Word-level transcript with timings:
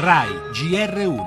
RAI 0.00 0.28
GR1 0.54 1.20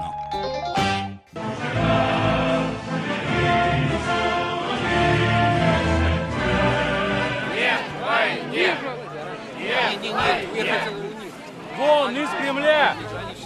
Вон 11.78 12.18
из 12.18 12.30
Кремля! 12.30 12.96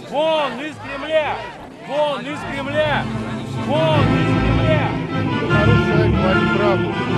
Вон 0.08 0.60
из 0.62 0.76
Кремля! 0.76 1.36
Вон 1.86 2.20
из 2.22 2.40
Кремля! 2.50 3.04
Вон 3.66 4.00
из 4.00 4.30
Кремля! 4.40 4.90
Человек 5.84 6.12
говорит 6.14 6.56
правду. 6.56 7.17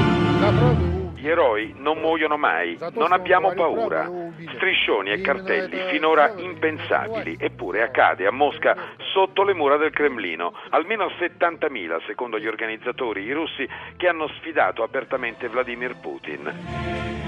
Gli 1.20 1.28
eroi 1.28 1.74
non 1.76 1.98
muoiono 1.98 2.38
mai, 2.38 2.78
non 2.94 3.12
abbiamo 3.12 3.52
paura. 3.52 4.10
Striscioni 4.54 5.10
e 5.10 5.20
cartelli 5.20 5.78
finora 5.90 6.32
impensabili, 6.34 7.36
eppure 7.38 7.82
accade 7.82 8.26
a 8.26 8.32
Mosca 8.32 8.74
sotto 9.12 9.42
le 9.42 9.52
mura 9.52 9.76
del 9.76 9.90
Cremlino. 9.90 10.54
Almeno 10.70 11.08
70.000, 11.08 12.06
secondo 12.06 12.38
gli 12.38 12.46
organizzatori, 12.46 13.22
i 13.24 13.32
russi 13.32 13.68
che 13.98 14.08
hanno 14.08 14.28
sfidato 14.38 14.82
apertamente 14.82 15.48
Vladimir 15.48 16.00
Putin. 16.00 17.19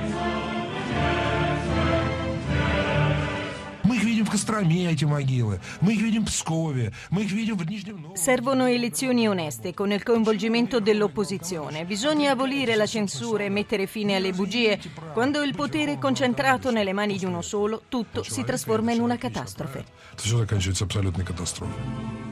Костроме, 4.38 4.92
эти 4.92 5.04
могилы. 5.06 5.60
Мы 5.82 5.94
их 5.94 6.02
видим 6.02 6.24
в 6.24 6.28
Пскове. 6.28 6.94
Мы 7.10 7.24
их 7.24 7.32
видим 7.32 7.58
в 7.58 7.68
Нижнем 7.68 7.96
Новгороде. 8.02 8.22
Servono 8.22 8.68
elezioni 8.68 9.28
oneste 9.28 9.74
con 9.74 9.92
il 9.92 10.04
coinvolgimento 10.04 10.80
dell'opposizione. 10.80 11.86
Bisogna 11.86 12.32
abolire 12.32 12.76
la 12.76 12.86
censura 12.86 13.44
e 13.44 13.50
mettere 13.50 13.88
fine 13.88 14.16
alle 14.16 14.34
bugie. 14.34 14.80
Quando 15.14 15.42
il 15.42 15.56
potere 15.56 15.94
è 15.94 15.98
concentrato 15.98 16.72
nelle 16.72 16.94
mani 16.94 17.18
di 17.18 17.26
uno 17.26 17.42
solo, 17.42 17.82
tutto 17.90 18.22
si 18.24 18.44
trasforma 18.44 18.92
in 18.92 19.02
una 19.02 19.18
catastrofe. 19.18 19.86
Это 20.14 20.24
все 20.24 20.38
заканчивается 20.38 20.86
абсолютной 20.86 21.26
катастрофой. 21.26 22.31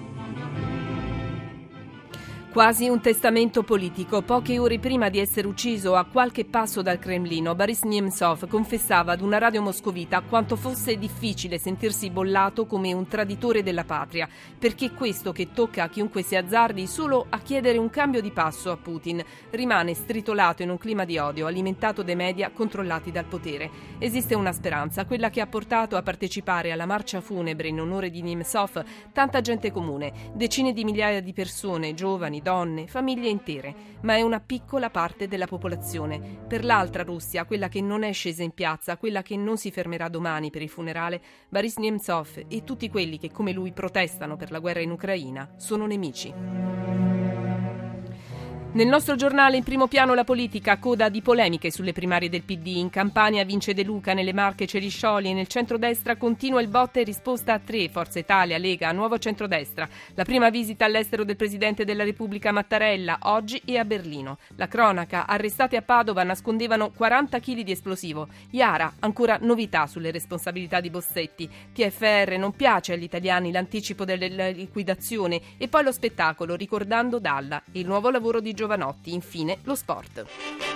Quasi 2.52 2.88
un 2.88 3.00
testamento 3.00 3.62
politico. 3.62 4.22
Poche 4.22 4.58
ore 4.58 4.80
prima 4.80 5.08
di 5.08 5.20
essere 5.20 5.46
ucciso 5.46 5.94
a 5.94 6.04
qualche 6.04 6.44
passo 6.44 6.82
dal 6.82 6.98
Cremlino, 6.98 7.54
Boris 7.54 7.82
Nemtsov 7.82 8.48
confessava 8.48 9.12
ad 9.12 9.20
una 9.20 9.38
radio 9.38 9.62
moscovita 9.62 10.20
quanto 10.22 10.56
fosse 10.56 10.98
difficile 10.98 11.58
sentirsi 11.58 12.10
bollato 12.10 12.66
come 12.66 12.92
un 12.92 13.06
traditore 13.06 13.62
della 13.62 13.84
patria, 13.84 14.28
perché 14.58 14.90
questo 14.90 15.30
che 15.30 15.52
tocca 15.52 15.84
a 15.84 15.88
chiunque 15.88 16.22
si 16.22 16.34
azzardi 16.34 16.88
solo 16.88 17.24
a 17.28 17.38
chiedere 17.38 17.78
un 17.78 17.88
cambio 17.88 18.20
di 18.20 18.32
passo 18.32 18.72
a 18.72 18.76
Putin. 18.76 19.22
Rimane 19.50 19.94
stritolato 19.94 20.64
in 20.64 20.70
un 20.70 20.78
clima 20.78 21.04
di 21.04 21.18
odio 21.18 21.46
alimentato 21.46 22.02
dai 22.02 22.16
media 22.16 22.50
controllati 22.50 23.12
dal 23.12 23.26
potere. 23.26 23.70
Esiste 24.00 24.34
una 24.34 24.50
speranza, 24.50 25.04
quella 25.04 25.30
che 25.30 25.40
ha 25.40 25.46
portato 25.46 25.96
a 25.96 26.02
partecipare 26.02 26.72
alla 26.72 26.84
marcia 26.84 27.20
funebre 27.20 27.68
in 27.68 27.80
onore 27.80 28.10
di 28.10 28.22
Nemtsov 28.22 28.82
tanta 29.12 29.40
gente 29.40 29.70
comune, 29.70 30.32
decine 30.34 30.72
di 30.72 30.82
migliaia 30.82 31.22
di 31.22 31.32
persone, 31.32 31.94
giovani, 31.94 32.38
donne, 32.42 32.86
famiglie 32.86 33.28
intere, 33.28 33.74
ma 34.02 34.16
è 34.16 34.22
una 34.22 34.40
piccola 34.40 34.90
parte 34.90 35.28
della 35.28 35.46
popolazione. 35.46 36.38
Per 36.46 36.64
l'altra 36.64 37.02
Russia, 37.02 37.44
quella 37.44 37.68
che 37.68 37.80
non 37.80 38.02
è 38.02 38.12
scesa 38.12 38.42
in 38.42 38.52
piazza, 38.52 38.96
quella 38.96 39.22
che 39.22 39.36
non 39.36 39.56
si 39.56 39.70
fermerà 39.70 40.08
domani 40.08 40.50
per 40.50 40.62
il 40.62 40.68
funerale, 40.68 41.20
Boris 41.48 41.76
Nemtsov 41.76 42.44
e 42.48 42.64
tutti 42.64 42.88
quelli 42.88 43.18
che 43.18 43.30
come 43.30 43.52
lui 43.52 43.72
protestano 43.72 44.36
per 44.36 44.50
la 44.50 44.58
guerra 44.58 44.80
in 44.80 44.90
Ucraina 44.90 45.48
sono 45.56 45.86
nemici. 45.86 46.79
Nel 48.72 48.86
nostro 48.86 49.16
giornale 49.16 49.56
in 49.56 49.64
primo 49.64 49.88
piano 49.88 50.14
la 50.14 50.22
politica, 50.22 50.78
coda 50.78 51.08
di 51.08 51.22
polemiche 51.22 51.72
sulle 51.72 51.92
primarie 51.92 52.28
del 52.28 52.44
PD. 52.44 52.76
In 52.76 52.88
Campania 52.88 53.44
vince 53.44 53.74
De 53.74 53.82
Luca, 53.82 54.12
nelle 54.12 54.32
Marche 54.32 54.68
Ceriscioli 54.68 55.28
e 55.28 55.34
nel 55.34 55.48
centrodestra 55.48 56.14
continua 56.14 56.60
il 56.60 56.68
botta 56.68 57.00
e 57.00 57.02
risposta 57.02 57.54
a 57.54 57.58
tre, 57.58 57.88
Forza 57.88 58.20
Italia, 58.20 58.58
Lega, 58.58 58.92
Nuovo 58.92 59.18
Centrodestra. 59.18 59.88
La 60.14 60.22
prima 60.22 60.50
visita 60.50 60.84
all'estero 60.84 61.24
del 61.24 61.34
Presidente 61.34 61.84
della 61.84 62.04
Repubblica 62.04 62.52
Mattarella, 62.52 63.18
oggi 63.22 63.60
e 63.64 63.76
a 63.76 63.84
Berlino. 63.84 64.38
La 64.54 64.68
cronaca, 64.68 65.26
arrestati 65.26 65.74
a 65.74 65.82
Padova, 65.82 66.22
nascondevano 66.22 66.92
40 66.92 67.40
kg 67.40 67.62
di 67.62 67.72
esplosivo. 67.72 68.28
Iara, 68.50 68.94
ancora 69.00 69.36
novità 69.40 69.88
sulle 69.88 70.12
responsabilità 70.12 70.80
di 70.80 70.90
Bossetti. 70.90 71.50
TFR 71.74 72.36
non 72.38 72.52
piace 72.52 72.92
agli 72.92 73.02
italiani 73.02 73.50
l'anticipo 73.50 74.04
della 74.04 74.48
liquidazione 74.50 75.40
e 75.58 75.66
poi 75.66 75.82
lo 75.82 75.90
spettacolo, 75.90 76.54
ricordando 76.54 77.18
Dalla 77.18 77.60
il 77.72 77.86
nuovo 77.86 78.10
lavoro 78.10 78.38
di 78.38 78.58
Giovanotti. 78.60 79.14
Infine, 79.14 79.56
lo 79.62 79.74
sport. 79.74 80.69